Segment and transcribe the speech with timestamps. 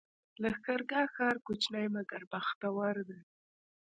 [0.41, 3.19] لښکرګاه ښار کوچنی مګر بختور دی